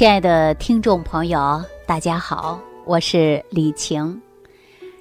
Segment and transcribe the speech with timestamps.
[0.00, 4.18] 亲爱的听众朋友，大家好，我是李晴。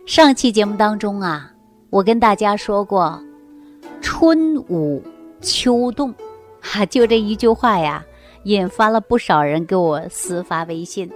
[0.05, 1.49] 上期节目当中啊，
[1.89, 3.17] 我跟大家说过，
[4.01, 5.01] 春捂
[5.39, 6.13] 秋冻，
[6.59, 8.05] 哈， 就这一句话呀，
[8.43, 11.09] 引发了不少人给我私发微信，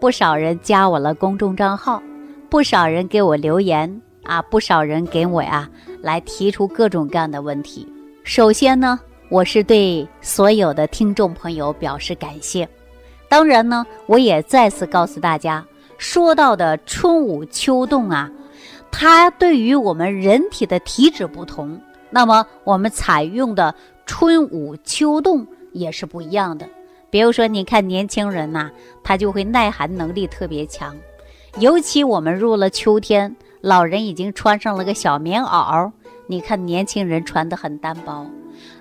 [0.00, 2.02] 不少人加我了公众账号，
[2.50, 5.70] 不少人给我留言啊，不少人给我呀
[6.02, 7.86] 来提出各种各样的问题。
[8.24, 8.98] 首先呢，
[9.30, 12.68] 我是对所有的听众朋友表示感谢。
[13.28, 15.64] 当然呢，我也再次告诉大家，
[15.98, 18.30] 说到的春捂秋冻啊，
[18.90, 21.78] 它对于我们人体的体质不同，
[22.08, 23.74] 那么我们采用的
[24.06, 26.66] 春捂秋冻也是不一样的。
[27.10, 28.70] 比如说，你看年轻人呐，
[29.04, 30.96] 他就会耐寒能力特别强，
[31.58, 35.90] 尤其我们入了秋天，老人已经穿上了个小棉袄，
[36.26, 38.26] 你看年轻人穿的很单薄，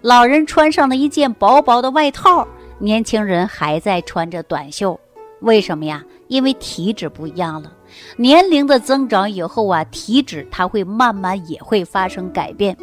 [0.02, 2.48] 老人穿上了一件薄薄的外套。
[2.80, 5.00] 年轻人还在穿着短袖，
[5.42, 6.04] 为什么呀？
[6.28, 7.72] 因为体质不一样了。
[8.18, 12.78] 年龄的增长以后啊，体质它会慢慢也会发生改变。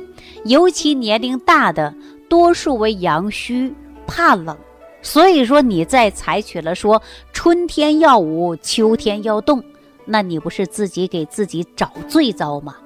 [0.45, 1.95] 尤其年龄大的，
[2.28, 3.73] 多数为阳虚，
[4.06, 4.56] 怕冷。
[5.03, 7.01] 所以说，你再采取了说
[7.33, 9.62] 春天要捂，秋天要冻，
[10.06, 12.77] 那你不是自己给自己找罪遭吗？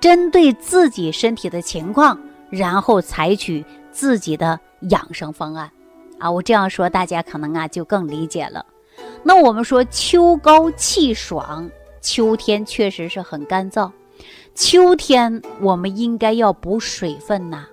[0.00, 2.18] 针对自己身体的情况，
[2.50, 4.58] 然后采取自己的
[4.90, 5.70] 养生方案。
[6.22, 8.64] 啊，我这样说，大家可能啊就更理解了。
[9.24, 11.68] 那我们说秋高气爽，
[12.00, 13.90] 秋天确实是很干燥，
[14.54, 17.66] 秋天我们应该要补水分呐。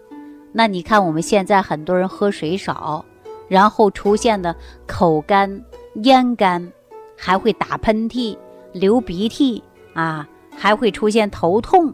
[0.52, 3.05] 那你看我们现在很多人喝水少，
[3.47, 4.55] 然后出现的
[4.88, 5.64] 口干、
[6.02, 6.72] 咽干，
[7.16, 8.36] 还会打喷嚏、
[8.72, 10.27] 流鼻涕啊，
[10.58, 11.94] 还会出现头痛，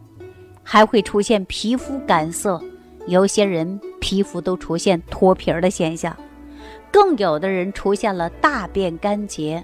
[0.63, 2.61] 还会出现皮肤干涩，
[3.07, 6.15] 有些人皮肤都出现脱皮儿的现象。
[6.95, 9.61] 更有的人出现了大便干结，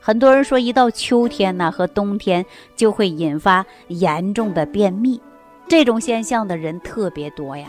[0.00, 2.44] 很多人说一到秋天呢和冬天
[2.74, 5.20] 就会引发严重的便秘，
[5.68, 7.68] 这种现象的人特别多呀。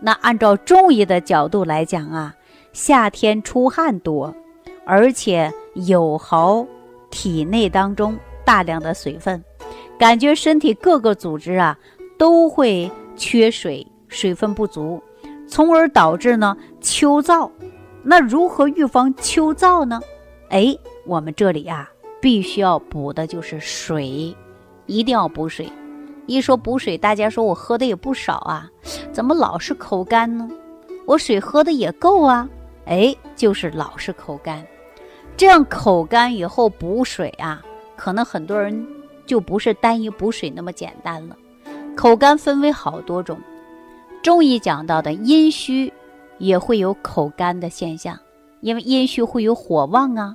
[0.00, 2.34] 那按照中医的角度来讲啊，
[2.72, 4.34] 夏天出汗多，
[4.86, 6.66] 而且有耗
[7.10, 9.44] 体内当中大量的水分，
[9.98, 11.78] 感觉身体各个组织啊
[12.16, 14.98] 都会缺水，水分不足，
[15.46, 17.50] 从而导致呢秋燥。
[18.02, 20.00] 那如何预防秋燥呢？
[20.48, 21.88] 哎，我们这里啊，
[22.20, 24.34] 必须要补的就是水，
[24.86, 25.70] 一定要补水。
[26.26, 28.70] 一说补水，大家说我喝的也不少啊，
[29.12, 30.48] 怎么老是口干呢？
[31.06, 32.48] 我水喝的也够啊，
[32.86, 34.64] 哎，就是老是口干。
[35.36, 37.62] 这样口干以后补水啊，
[37.96, 38.86] 可能很多人
[39.26, 41.36] 就不是单一补水那么简单了。
[41.96, 43.38] 口干分为好多种，
[44.22, 45.92] 中医讲到的阴虚。
[46.40, 48.18] 也会有口干的现象，
[48.62, 50.34] 因为阴虚会有火旺啊，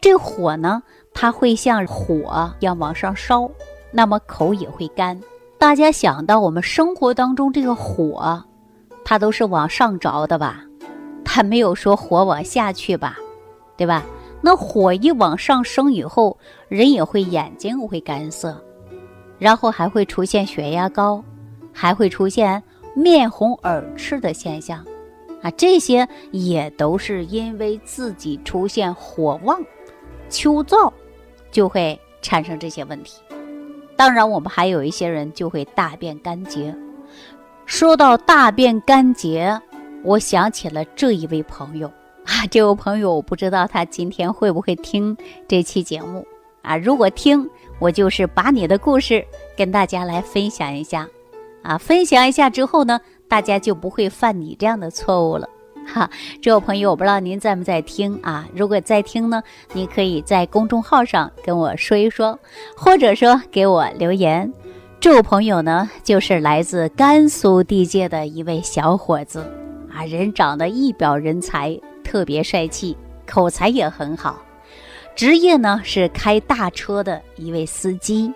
[0.00, 3.50] 这火呢，它会像火一样往上烧，
[3.92, 5.20] 那么口也会干。
[5.58, 8.42] 大家想到我们生活当中这个火，
[9.04, 10.64] 它都是往上着的吧？
[11.24, 13.18] 它没有说火往下去吧？
[13.76, 14.04] 对吧？
[14.40, 16.38] 那火一往上升以后，
[16.68, 18.58] 人也会眼睛会干涩，
[19.38, 21.22] 然后还会出现血压高，
[21.72, 22.62] 还会出现
[22.94, 24.82] 面红耳赤的现象。
[25.42, 29.62] 啊，这些也都是因为自己出现火旺、
[30.28, 30.92] 秋燥，
[31.50, 33.20] 就会产生这些问题。
[33.96, 36.74] 当然，我们还有一些人就会大便干结。
[37.66, 39.60] 说到大便干结，
[40.02, 41.86] 我想起了这一位朋友
[42.24, 46.26] 啊，这位朋友我不知道他今天会不会听这期节目
[46.62, 46.76] 啊？
[46.76, 49.24] 如果听，我就是把你的故事
[49.56, 51.08] 跟大家来分享一下
[51.62, 53.00] 啊，分享一下之后呢？
[53.30, 55.48] 大家就不会犯你这样的错误了，
[55.86, 56.10] 哈！
[56.42, 58.44] 这位朋友，我不知道您在不在听啊？
[58.52, 59.40] 如果在听呢，
[59.72, 62.36] 你可以在公众号上跟我说一说，
[62.76, 64.52] 或者说给我留言。
[64.98, 69.38] 这位朋友呢，就是来自甘肃地界的一位小伙子
[69.94, 72.96] 啊，人长得一表人才，特别帅气，
[73.26, 74.42] 口才也很好，
[75.14, 78.34] 职业呢是开大车的一位司机。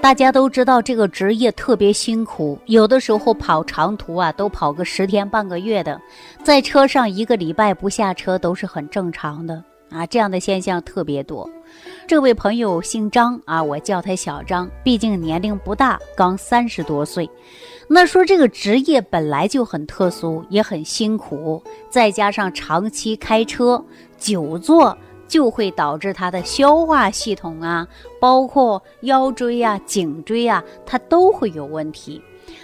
[0.00, 5.98] 大家都知道这个职业特别辛苦，有的时候跑长途啊，都跑个十天半个月的，
[6.42, 10.04] 在车上一个礼拜不下车都是很正常的啊。
[10.06, 11.48] 这样的现象特别多。
[12.06, 17.28] 这位朋友姓张啊，我叫他小张，毕竟年龄不大，刚三十多岁。
[17.88, 23.82] 那说这个职业本来就很特殊，也很辛苦，再加上长期开车、
[24.18, 24.96] 久坐。
[25.34, 27.88] 就会导致他的消化系统啊，
[28.20, 32.22] 包括腰椎啊、颈椎啊，他都会有问题。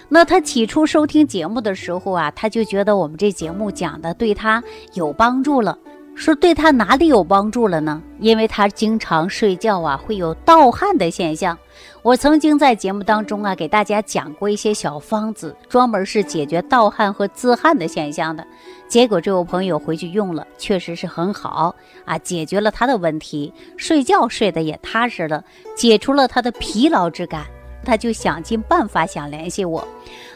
[0.08, 4.62] 那他起初收听节目的时候啊，他就觉得我们这节目讲的对他
[4.94, 5.76] 有帮助了，
[6.20, 8.02] 说对他哪里有帮助了呢？
[8.19, 11.56] 因为他经常睡觉啊，会有盗汗的现象。
[12.02, 18.46] 我曾经在节目当中啊，给大家讲过一些小方子，专门是解决盗汗和自汗的现象的。
[18.87, 21.75] 结果这位朋友回去用了，确实是很好
[22.05, 25.43] 啊，解决了他的问题，睡觉睡得也踏实了，
[25.75, 27.46] 解除了他的疲劳之感。
[27.82, 29.82] 他就想尽办法想联系我。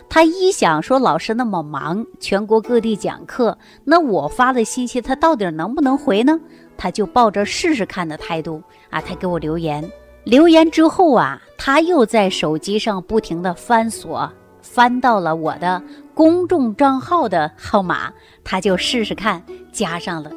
[0.08, 6.38] 他一想说老师那么忙，全国各地讲课，那我发的信息他到底能不能回呢？
[6.76, 9.88] 他就抱着试试看的态度啊，他给我留言。
[10.24, 14.30] 留言之后啊，他又在手机上不停的翻锁，
[14.62, 15.82] 翻到了我的
[16.14, 18.12] 公众账号的号码，
[18.42, 19.42] 他就试试看
[19.72, 20.30] 加上了。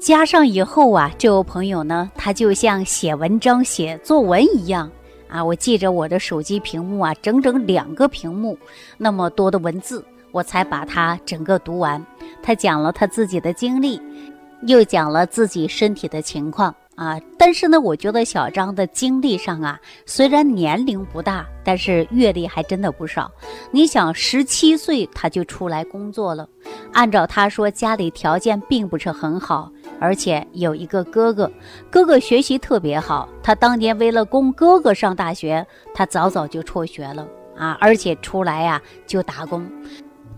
[0.00, 4.90] 加上以后啊，这位朋友呢，他就像写文章、写作文一样。
[5.34, 8.56] 啊，我记着我的手机屏幕啊，整整两个屏幕
[8.96, 12.00] 那么多的文字，我才把它整个读完。
[12.40, 14.00] 他讲了他自己的经历，
[14.68, 17.20] 又讲了自己身体的情况啊。
[17.36, 19.76] 但是呢，我觉得小张的经历上啊，
[20.06, 23.28] 虽然年龄不大，但是阅历还真的不少。
[23.72, 26.48] 你想，十七岁他就出来工作了，
[26.92, 29.68] 按照他说，家里条件并不是很好。
[30.00, 31.50] 而且有一个哥哥，
[31.90, 33.28] 哥哥学习特别好。
[33.42, 37.26] 他当年为了供哥哥上大学，他早早就辍学了
[37.56, 37.78] 啊！
[37.80, 39.66] 而且出来呀就打工，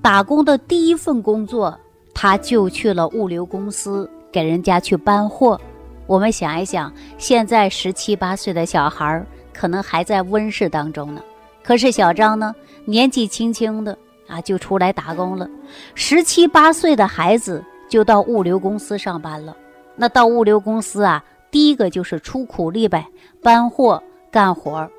[0.01, 1.77] 打工的第一份工作，
[2.15, 5.61] 他就去了物流公司给人家去搬货。
[6.07, 11.21] 我们想一想，现在十七八岁的小孩可能还在温室当中呢，
[11.65, 12.55] 可是小张呢，
[12.85, 13.97] 年纪轻轻的
[14.29, 15.49] 啊就出来打工了。
[15.95, 17.65] 十七八岁的孩子。
[17.89, 19.57] 就到物流公司上班了。
[19.95, 23.07] 那到物流公司啊，第一个就是出苦力呗，
[23.43, 24.91] 搬货干活儿。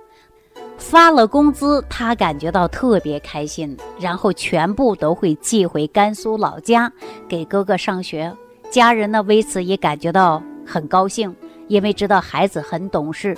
[0.78, 6.92] 发了工资，他感觉到特别开心，然后全部都会寄回甘肃老家
[7.28, 8.32] 给哥哥上学。
[8.70, 11.36] 家人呢为此也感觉到很高兴，
[11.68, 13.36] 因为知道孩子很懂事。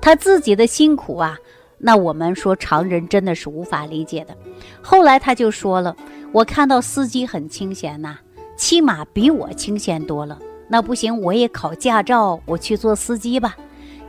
[0.00, 1.36] 他自己的辛苦啊，
[1.78, 4.36] 那我们说常人真的是无法理解的。
[4.82, 5.96] 后来他就说了
[6.32, 8.18] ：“我看到司机很清闲呐。”
[8.62, 10.38] 起码比我清闲多了。
[10.68, 13.56] 那不行，我也考驾照，我去做司机吧。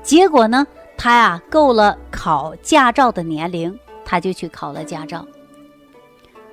[0.04, 0.64] 结果呢，
[0.96, 5.26] 他呀够了考驾照的年龄，他就去考了驾照。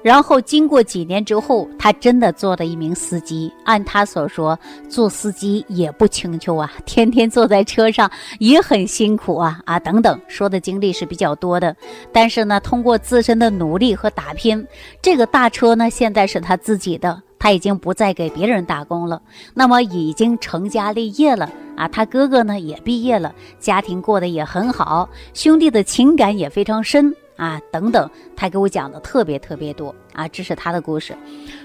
[0.02, 3.52] 然后经过几年之后，他真的做了一名司机。
[3.66, 4.58] 按他所说，
[4.88, 11.76] 做司机也不轻秋啊，天天坐在车上也很辛苦啊啊等等，说的经历是比较多的。
[12.10, 14.66] 但是呢，通过自身的努力和打拼，
[15.02, 17.22] 这个大车呢现在是他自己的。
[17.40, 19.20] 他已经不再给别人打工了，
[19.54, 21.88] 那么已经成家立业了啊！
[21.88, 27.58] 他哥哥呢也毕业了，家庭过得也很好，兄弟的情感也非常深啊！
[27.72, 30.28] 等等，他给我讲的特别特别多啊！
[30.28, 31.16] 这是他的故事。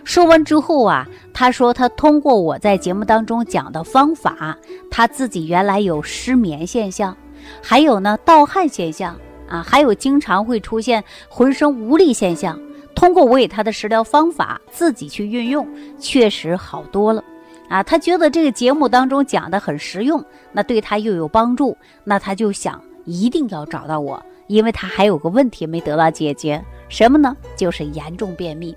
[0.06, 4.57] 说完之后啊，他说他通过我在节目当中讲的方法，
[4.89, 7.16] 他自己原来有失眠现象，
[7.62, 9.13] 还有呢盗汗现象
[9.50, 12.57] 啊，还有经常会出现浑身无力现象。
[12.95, 15.68] 通过我给他的食疗方法，自己去运用，
[16.00, 17.24] 确实好多了，
[17.69, 27.36] 啊，他觉得这个节目当中讲的很实用，那对他又有帮助，那他就想一定要找到我，因为他还有个问题没得到解决，什么呢？
[27.56, 28.75] 就是严重便秘。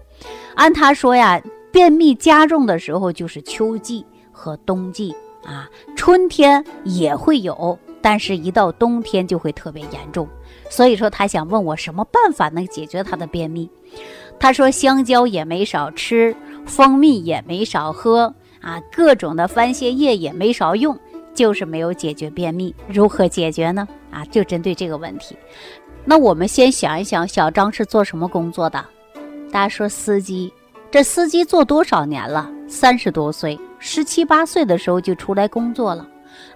[0.56, 1.40] 按他说呀，
[1.70, 5.14] 便秘加重的时候就是秋季和冬季
[5.44, 10.28] 啊，春天也会有，但是一到冬天就会特别严重。
[10.68, 13.70] 所以说他想问我什么办法能解决他的便秘。
[14.38, 16.34] 他说香蕉也没少吃，
[16.66, 20.96] 蜂蜜也没少喝啊，各种的番泻叶也没少用，
[21.34, 22.74] 就是没有解决便秘。
[22.86, 23.88] 如何解决呢？
[24.10, 25.36] 啊，就针对这个问题。
[26.04, 28.84] 那我们先想一想，小张是做什么工作的？
[29.50, 30.52] 大家说司机，
[30.90, 32.50] 这司机做多少年了？
[32.68, 36.06] 三十多岁，十七八岁的时候就出来工作了。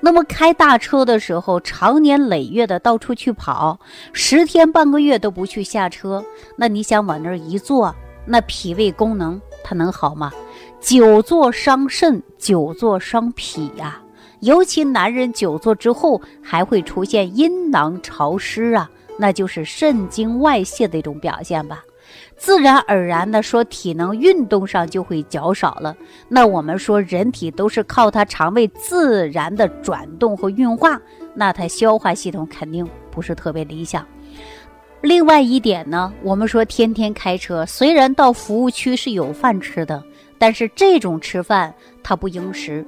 [0.00, 3.78] 那么开大车的时候，长年累月的到处去跑，
[4.12, 6.24] 十天半个月都不去下车，
[6.56, 7.94] 那你想往那儿一坐，
[8.26, 10.32] 那脾胃功能它能好吗？
[10.80, 14.00] 久坐伤肾，久坐伤脾呀。
[14.40, 21.84] 尤其男人久坐之后，还会出现阴囊潮湿啊，那就是肾经外泄的一种表现吧。
[22.42, 25.96] 自然而然的说，体能运动上就会较少了。
[26.28, 31.00] 那我们说，人体都是靠它肠胃自然的转动和运化，
[31.36, 34.04] 那它消化系统肯定不是特别理想。
[35.02, 40.02] 另外一点呢，我们说天天开车，虽然到服务区是有饭吃的，
[40.36, 41.72] 但是这种吃饭
[42.02, 42.84] 它不应时。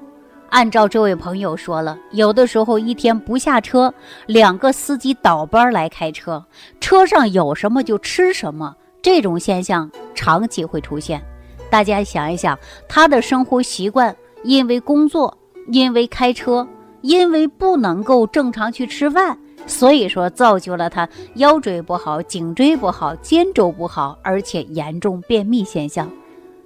[0.48, 3.94] 按照这位朋友说了，有的时候一天不下车，
[4.26, 6.44] 两个司机倒班来开车，
[6.80, 8.74] 车上有什么就吃什么。
[9.04, 11.22] 这种现象长期会出现，
[11.68, 12.58] 大家想一想，
[12.88, 15.36] 他的生活习惯因为工作，
[15.68, 16.66] 因为开车，
[17.02, 26.10] 因为不能够正常去吃饭，所以说造就了他腰椎不好、颈椎不好、肩周不好，而且严重便秘现象。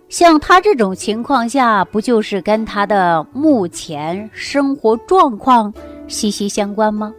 [0.09, 5.75] 像他这种情况下，不就是跟他的目前生活状况
[6.07, 7.12] 息息相关吗？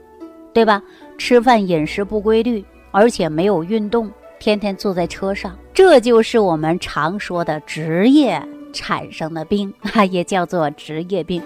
[0.53, 0.81] 对吧？
[1.17, 4.09] 吃饭饮食不规律，而且没有运动，
[4.39, 8.41] 天天坐在车上，这就是我们常说的职业
[8.71, 11.43] 产生的病， 啊，也叫做职业病。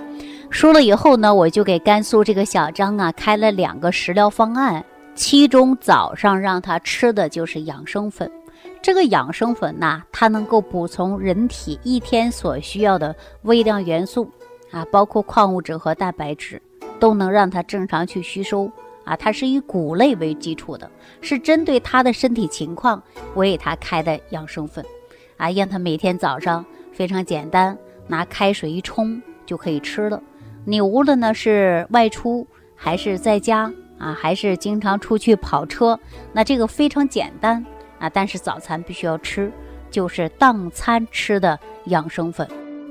[0.50, 4.86] 说了以后呢，我就给甘肃这个小张啊开了两个食疗方案，
[5.16, 8.30] 其中早上让他吃的就是养生粉。
[8.82, 14.30] 这个养生粉呐，它能够补充人体一天所需要的微量元素，
[14.72, 16.62] 啊，包括矿物质和蛋白质，
[17.00, 18.70] 都能让它正常去吸收。
[19.04, 20.90] 啊，它是以谷类为基础的，
[21.22, 23.02] 是针对他的身体情况，
[23.34, 24.86] 我给他开的养生粉，
[25.38, 30.22] 啊，让他每天早上非常简单，拿开水一冲就可以吃了。
[30.66, 36.00] 你无论呢是外出还是在家啊，还是经常出去跑车，
[36.32, 37.66] 那这个非常简单。
[38.00, 39.50] 啊，但是早餐必须要吃，
[39.90, 42.46] 就是当餐吃的养生粉，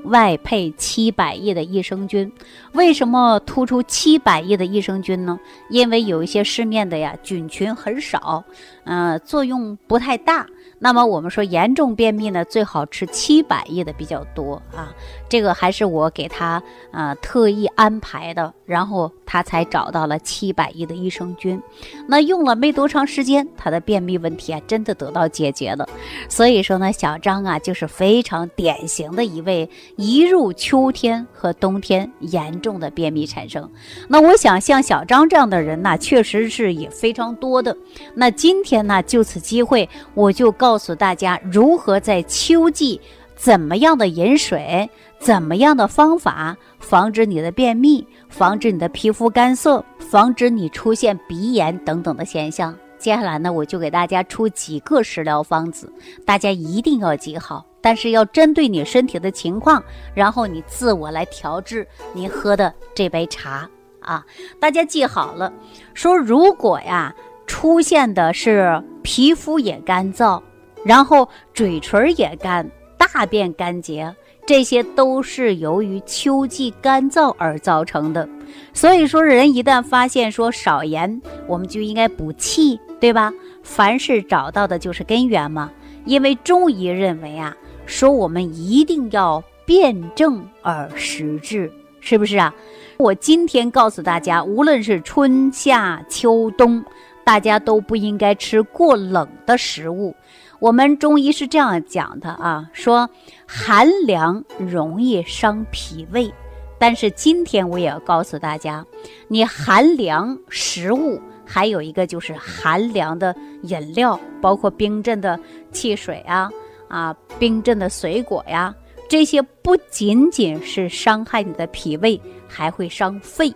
[0.05, 2.31] 外配七百亿的益生菌。
[2.73, 5.39] 为什么突出七百亿的益生菌呢？
[5.69, 8.43] 因为有一些市面的呀，菌群很少，
[8.85, 10.45] 嗯，作用不太大。
[10.79, 14.93] 那么我们说严重便秘呢，最好吃七百亿的比较多啊。
[15.29, 21.59] 这个还是我给他啊特意安排的，然后他才找到了七百亿的益生菌。
[22.07, 25.89] 那用了没多长时间，他的便秘问题啊真的得到解决了。
[26.29, 33.67] 所以说呢，小张啊就是非常典型的一位一入秋天和冬天严重的便秘产生。
[34.07, 37.75] 那我想像小张这样的人呢，确实是也非常多的。
[38.13, 40.53] 那今天呢，就此机会，我就。
[40.55, 43.01] 告诉大家如何在秋季
[43.35, 44.87] 怎么样的饮水，
[45.23, 52.77] 怎么样的方法防止你的便秘，防止你的皮肤干涩，防止你出现鼻炎等等的现象。
[52.97, 55.89] 接下来呢，我就给大家出几个食疗方子，
[56.25, 57.65] 大家一定要记好。
[57.79, 59.81] 但是要针对你身体的情况，
[60.13, 63.69] 然后你自我来调制您喝的这杯茶
[64.01, 64.25] 啊。
[64.59, 65.53] 大家记好了，
[65.93, 67.15] 说如果呀
[67.47, 70.41] 出现的是皮肤也干燥。
[70.83, 74.13] 然后嘴唇也干，大便干结，
[74.45, 78.27] 这些都是由于秋季干燥而造成的。
[78.73, 83.31] 所以说，人一旦发现说少盐，我们就应该补气，对吧？
[83.63, 85.71] 凡事找到的就是根源嘛。
[86.05, 91.71] 因为中医认为啊，说我们一定要辨证而实治，
[92.01, 92.53] 是不是啊？
[92.97, 96.83] 我今天告诉大家，无论是春夏秋冬，
[97.23, 100.13] 大家都不应该吃过冷的食物。
[100.63, 103.09] 我们中医是这样讲的啊，说
[103.45, 106.33] 寒凉容易伤脾胃，
[106.79, 108.85] 但是今天我也要告诉大家，
[109.27, 115.37] 你寒凉食物还有一个就是寒凉的饮料，包括冰镇的
[115.73, 116.49] 汽水啊，
[116.87, 118.73] 啊，冰镇的水果呀，
[119.09, 122.17] 这些不仅仅是伤害你的脾胃，
[122.47, 123.53] 还会伤肺，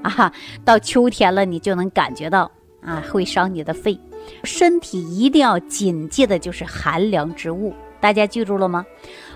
[0.00, 0.32] 啊，
[0.64, 4.00] 到秋天了你就能感觉到啊，会伤你的肺。
[4.44, 8.84] 身体一定要谨记的就是寒凉之物，大家记住了吗？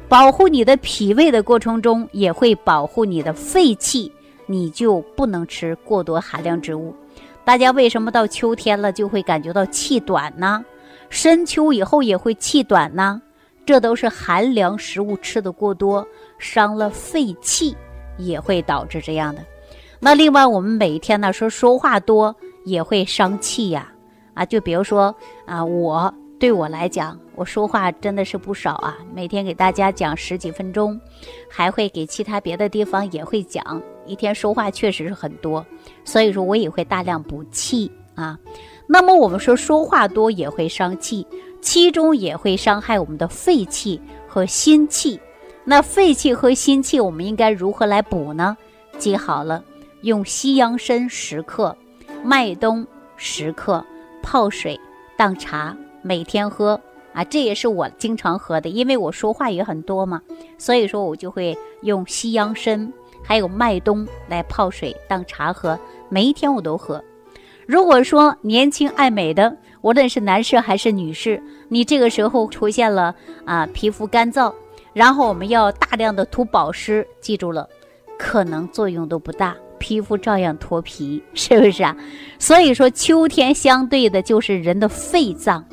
[0.09, 4.13] 保护你的脾胃的过程中，也会保护你的肺气，
[4.47, 6.95] 你就不能吃过多寒凉之物。
[7.45, 10.65] 大家为什么到秋天了就会感觉到气短呢？
[11.09, 13.21] 深秋以后也会气短呢？
[13.67, 16.07] 这都是寒凉食物吃的过多，
[16.39, 17.77] 伤了肺气，
[18.19, 19.45] 也会导致这样的。
[20.01, 23.93] 那另外，我们每一天呢说说话多也会伤气呀。
[24.35, 25.15] 啊就比如说
[25.47, 30.99] 啊，我对我来讲，我说话真的是不少啊，每天给大家讲十几分钟，
[31.49, 35.65] 还会给其他别的地方也会讲，一天说话确实是很多，
[36.05, 38.39] 所以说我也会大量补气啊。
[38.87, 41.27] 那么我们说说话多也会伤气，
[41.61, 45.21] 其中也会伤害我们的肺气和心气。
[45.63, 48.57] 那肺气和心气，我们应该如何来补呢？
[48.99, 49.63] 记好了，
[50.01, 51.77] 用西洋参十克，
[52.25, 53.85] 麦冬十克。
[54.23, 54.79] 泡水
[55.17, 56.81] 当茶，每天喝
[57.13, 60.23] 啊，这也是我经常喝的，因为我说话也很多嘛，
[60.59, 67.03] 所以说我就会用西洋参还有麦冬来泡水当茶喝，每一天我都喝。
[67.67, 74.53] 如果说年轻爱美的，无论是男士还是女士，你这个时候出现了啊皮肤干燥，
[74.93, 77.69] 然后我们要大量的涂保湿，记住了，
[78.19, 79.57] 可能作用都不大。
[79.81, 81.97] 皮肤照样脱皮， 是不是啊？
[82.39, 85.65] 所以说，秋天相对的就是人的肺脏，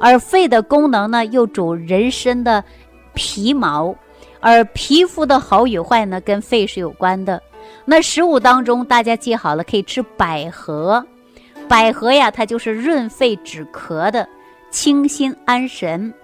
[0.00, 2.64] 而肺的功能呢，又主人身的
[3.12, 3.94] 皮毛，
[4.40, 7.42] 而皮肤的好与坏呢，跟肺是有关的。
[7.84, 11.04] 那食物当中，大家记好了，可以吃百合。
[11.68, 14.28] 百合呀，它就是润肺止咳的，
[14.70, 16.14] 清心安神，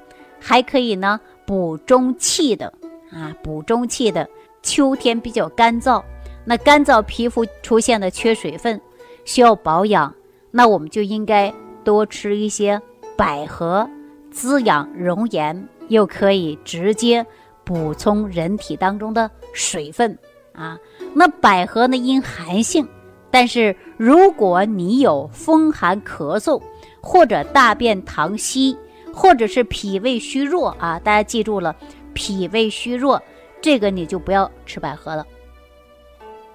[0.41, 2.73] 还可以呢补中气的
[3.11, 4.29] 啊，补中气的。
[4.63, 6.01] 秋天比较干燥，
[6.45, 8.81] 那干燥皮肤出现的缺水分，
[9.25, 10.13] 需要保养，
[10.51, 11.53] 那我们就应该
[11.85, 12.81] 多吃一些
[13.17, 13.89] 百合，
[14.31, 17.25] 滋养容颜，又可以直接
[17.65, 20.19] 补充人体当中的水分
[20.53, 20.79] 啊。
[21.15, 22.87] 那百合呢，因寒性。
[23.31, 26.61] 但是如果你有风寒咳嗽，
[27.01, 28.77] 或者大便溏稀，
[29.15, 31.75] 或者是脾胃虚弱啊，大家记住了，
[32.13, 33.23] 脾胃虚弱，
[33.63, 35.27] 这个你就不要吃百合了，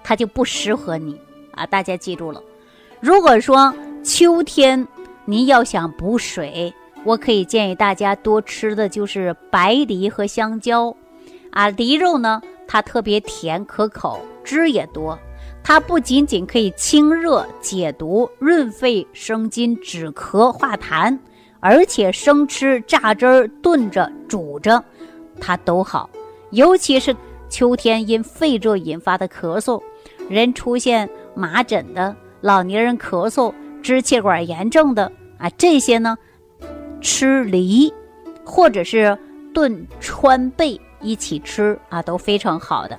[0.08, 1.66] 它就不适合你啊。
[1.66, 2.42] 大家记住了，
[2.98, 4.88] 如果说秋天
[5.26, 6.72] 您要想补水，
[7.04, 10.96] 我可以建议大家多吃的就是白梨和香蕉，
[11.50, 15.18] 啊，梨肉呢，它特别甜可口，汁也多。
[15.62, 21.18] 它不仅仅可以清热解毒、润肺生津、止咳化痰，
[21.60, 24.82] 而且生吃、榨汁儿、炖着、煮着，
[25.38, 26.08] 它都好。
[26.52, 27.14] 尤其是
[27.50, 29.82] 秋天因肺热引发的咳嗽，
[30.28, 36.16] 人出现麻疹的、老年人咳嗽、支气管炎症的啊，这些呢，
[37.00, 37.92] 吃梨
[38.44, 39.16] 或者是
[39.54, 42.98] 炖川贝一起吃啊，都非常好的。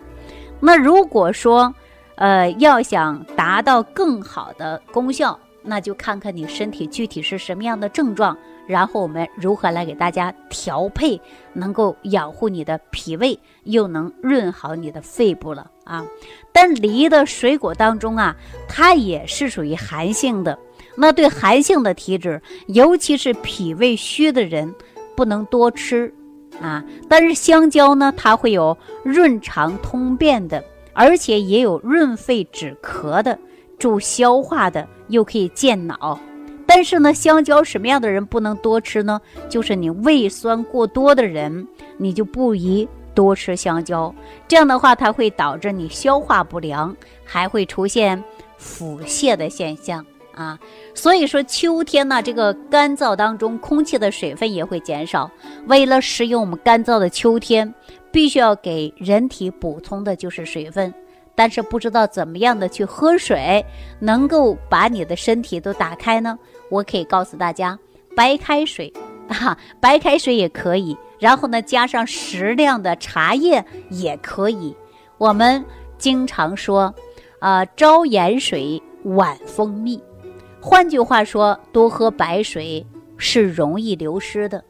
[0.59, 1.74] 那如果说，
[2.15, 8.38] 呃，要想达到更好的功效，那就看看你身体具体是什么样的症状，
[8.70, 11.20] 然后我们如何来给大家调配，
[11.54, 16.06] 能够养护你的脾胃，又能润好你的肺部了啊。
[16.54, 18.36] 但梨的水果当中啊，
[18.68, 20.56] 它也是属于寒性的，
[20.96, 24.72] 那对寒性的体质，尤其是脾胃虚的人，
[25.16, 26.14] 不能多吃
[26.62, 26.86] 啊。
[27.10, 30.64] 但是香蕉呢，它会有润肠通便的。
[30.94, 33.40] 而且也有润肺止咳的，
[33.77, 36.20] 助消化的，又可以健脑。
[36.70, 39.20] 但是呢，香蕉什么样的人不能多吃呢？
[39.50, 44.14] 就是你胃酸过多的人，你就不宜多吃香蕉。
[44.48, 48.24] 这样的话，它会导致你消化不良，还会出现
[48.60, 50.05] 腹泻的现象
[50.36, 50.60] 啊。
[50.94, 55.27] 所以说，秋天呢，这个干燥当中，空气的水分也会减少。
[55.66, 57.74] 为了适应我们干燥的秋天。
[58.12, 60.92] 必须要给人体补充的就是水分，
[61.36, 63.64] 但是不知道怎么样的去喝水，
[64.00, 66.36] 能够把你的身体都打开呢？
[66.70, 67.77] 我可以告诉大家，
[68.16, 68.92] 白开水，
[69.27, 70.98] 啊，白开水也可以。
[71.20, 74.75] 然后呢，加上适量的茶叶也可以。
[75.18, 75.64] 我们
[75.98, 76.94] 经常说，
[77.40, 80.01] 啊，朝盐水，晚蜂蜜。
[80.62, 82.86] 换句话说，多喝白水
[83.18, 84.64] 是容易流失的。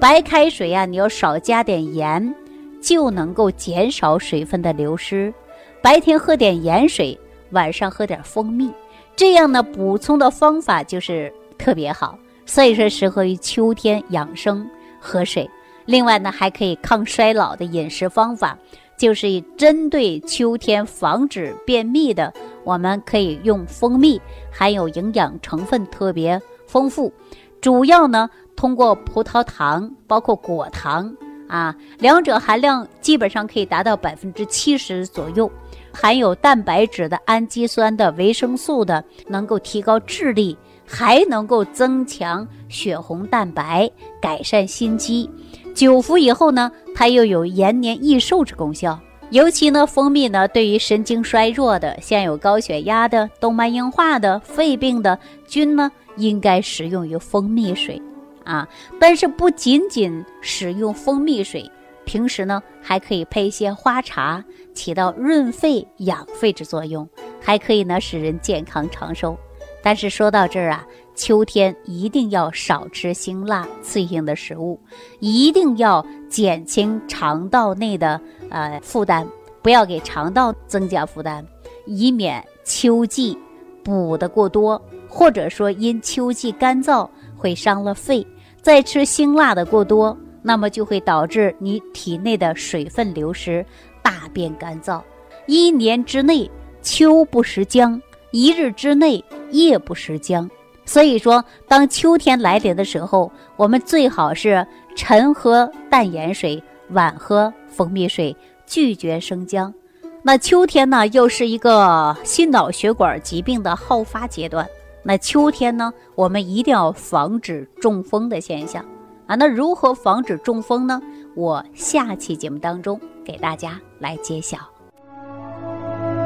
[0.00, 2.34] 白开水呀，你要少加点盐。
[2.82, 5.32] 就能够减少水分的流失。
[5.80, 7.18] 白天喝点盐水，
[7.52, 8.70] 晚上喝点蜂蜜，
[9.16, 12.18] 这样呢补充的方法就是特别好。
[12.46, 14.68] 所以说适合于秋天养生
[15.00, 15.48] 喝水。
[15.86, 18.58] 另外呢还可以抗衰老的饮食方法，
[18.96, 22.32] 就是针对秋天防止便秘的，
[22.64, 24.20] 我们可以用蜂蜜，
[24.52, 27.12] 含有营养成分特别丰富，
[27.60, 31.14] 主要呢通过葡萄糖，包括果糖。
[31.46, 35.48] 啊，两者含量基本上可以达到百分之七十左右，
[35.92, 45.28] 含有蛋白质的、氨基酸的、维生素的，能够提高智力，还能够增强血红蛋白，改善心肌。
[45.74, 48.98] 久服以后呢，它又有延年益寿之功效。
[49.30, 58.00] 尤其呢，蜂蜜呢，对于神经衰弱的、像有高血压的、动脉硬化的、肺病的均呢，应该食用于蜂蜜水。
[58.44, 58.68] 啊，
[59.00, 61.68] 但是不仅仅使用蜂蜜水，
[62.04, 64.44] 平时呢还可以配一些花茶，
[64.74, 67.08] 起到润肺养肺之作用，
[67.40, 69.36] 还可以呢使人健康长寿。
[69.84, 74.80] 但是说到这儿啊，秋天一定要少吃辛辣刺激性的食物，
[75.20, 78.18] 一定要减轻肠道内的
[78.48, 79.26] 呃负担，
[79.60, 81.44] 不要给肠道增加负担，
[81.84, 83.38] 以免秋季
[83.82, 88.26] 补的过多，或者说因秋季干燥会伤了肺。
[88.62, 93.62] 再吃辛辣的过多，那么就会导致你体内的水分流失，
[94.02, 95.02] 大便干燥。
[95.46, 98.00] 一年之内秋不食姜，
[98.34, 100.50] 一日之内夜不食姜。
[100.84, 104.66] 所以说，当秋天来临的时候，我们最好是
[104.96, 109.72] 晨喝淡盐水，晚喝蜂蜜水，拒绝生姜。
[110.20, 114.68] 那秋天呢，又是一个心脑血管疾病的好发阶段。
[115.04, 118.84] 那秋天呢，我们一定要防止中风的现象
[119.28, 119.36] 啊。
[119.36, 121.00] 那如何防止中风呢？
[121.36, 124.73] 我下期节目当中给大家来揭晓。